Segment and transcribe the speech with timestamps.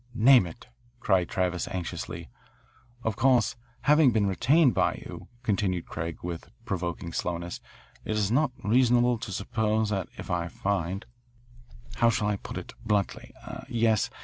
[0.15, 0.65] "Name it,"
[0.99, 2.27] cried Travis anxiously.
[3.03, 7.61] "Of course, having been retained by you," continued Craig with provoking slowness,
[8.03, 11.05] "it is not reasonable to suppose that if I find
[11.97, 13.31] how shall I put it bluntly,
[13.69, 14.09] yes?